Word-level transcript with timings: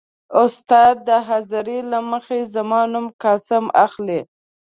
استاد 0.43 0.95
د 1.07 1.09
حاضرۍ 1.27 1.79
له 1.91 1.99
مخې 2.11 2.39
زما 2.53 2.81
نوم 2.93 3.05
«قاسم» 3.21 3.65
اخلي. 3.85 4.19